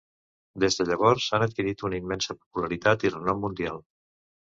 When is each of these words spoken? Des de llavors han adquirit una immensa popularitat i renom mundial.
Des 0.61 0.77
de 0.77 0.85
llavors 0.91 1.27
han 1.37 1.45
adquirit 1.47 1.83
una 1.89 1.99
immensa 2.05 2.37
popularitat 2.39 3.05
i 3.09 3.13
renom 3.13 3.45
mundial. 3.45 3.79